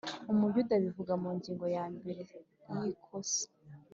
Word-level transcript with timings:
Umuyuda 0.31 0.73
abivuga 0.79 1.13
mungingo 1.21 1.65
ya 1.75 1.85
mbere 1.95 2.21
yikosa 2.79 3.43